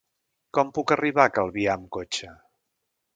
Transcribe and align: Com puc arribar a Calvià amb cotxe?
Com 0.57 0.71
puc 0.77 0.93
arribar 0.95 1.27
a 1.29 1.33
Calvià 1.35 1.75
amb 1.77 1.87
cotxe? 1.99 2.33